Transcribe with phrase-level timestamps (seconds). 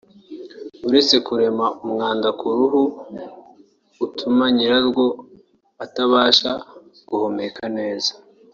[0.87, 2.83] uretse kurema umwanda ku ruhu
[4.05, 5.05] utuma nyirarwo
[5.85, 6.51] atabasha
[7.07, 8.11] guhumeka neza